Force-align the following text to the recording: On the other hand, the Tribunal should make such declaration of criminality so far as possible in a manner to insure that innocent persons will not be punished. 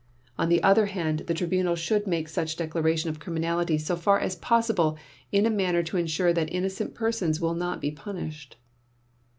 On 0.35 0.49
the 0.49 0.63
other 0.63 0.87
hand, 0.87 1.19
the 1.27 1.33
Tribunal 1.35 1.75
should 1.75 2.07
make 2.07 2.27
such 2.27 2.55
declaration 2.57 3.11
of 3.11 3.19
criminality 3.19 3.77
so 3.77 3.95
far 3.95 4.19
as 4.19 4.35
possible 4.35 4.97
in 5.31 5.45
a 5.45 5.49
manner 5.51 5.83
to 5.83 5.97
insure 5.97 6.33
that 6.33 6.51
innocent 6.51 6.95
persons 6.95 7.39
will 7.39 7.53
not 7.53 7.79
be 7.79 7.91
punished. 7.91 8.55